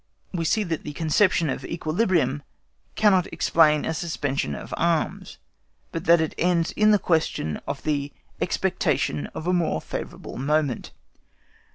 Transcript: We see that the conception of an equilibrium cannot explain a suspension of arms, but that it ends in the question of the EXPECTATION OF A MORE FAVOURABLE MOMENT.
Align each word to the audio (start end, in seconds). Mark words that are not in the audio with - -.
We 0.33 0.45
see 0.45 0.63
that 0.63 0.83
the 0.83 0.93
conception 0.93 1.47
of 1.47 1.63
an 1.63 1.69
equilibrium 1.69 2.41
cannot 2.95 3.31
explain 3.31 3.85
a 3.85 3.93
suspension 3.93 4.55
of 4.55 4.73
arms, 4.75 5.37
but 5.91 6.05
that 6.05 6.19
it 6.19 6.33
ends 6.39 6.71
in 6.71 6.89
the 6.89 6.97
question 6.97 7.61
of 7.67 7.83
the 7.83 8.11
EXPECTATION 8.39 9.27
OF 9.35 9.45
A 9.45 9.53
MORE 9.53 9.79
FAVOURABLE 9.79 10.37
MOMENT. 10.37 10.91